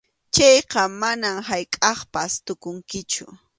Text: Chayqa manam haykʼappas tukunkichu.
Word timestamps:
Chayqa 0.35 0.81
manam 1.01 1.37
haykʼappas 1.47 2.33
tukunkichu. 2.45 3.25